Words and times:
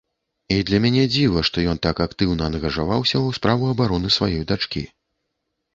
І 0.53 0.55
для 0.69 0.77
мяне 0.85 1.03
дзіва, 1.13 1.43
што 1.49 1.65
ён 1.73 1.77
так 1.85 2.01
актыўна 2.07 2.49
ангажаваўся 2.53 3.17
ў 3.25 3.29
справу 3.41 3.63
абароны 3.77 4.15
сваёй 4.19 4.43
дачкі. 4.53 4.83